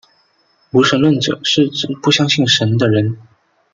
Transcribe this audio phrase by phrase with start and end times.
[0.71, 3.19] 无神论者是指不相信神的人。